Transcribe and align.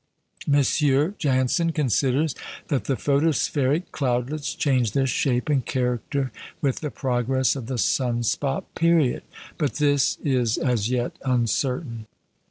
M. 0.51 0.63
Janssen 1.19 1.73
considers 1.73 2.33
that 2.69 2.85
the 2.85 2.95
photospheric 2.95 3.91
cloudlets 3.91 4.55
change 4.57 4.93
their 4.93 5.05
shape 5.05 5.47
and 5.47 5.63
character 5.63 6.31
with 6.59 6.79
the 6.79 6.89
progress 6.89 7.55
of 7.55 7.67
the 7.67 7.77
sun 7.77 8.23
spot 8.23 8.73
period; 8.73 9.21
but 9.59 9.73
this 9.75 10.17
is 10.23 10.57
as 10.57 10.89
yet 10.89 11.15
uncertain. 11.23 12.07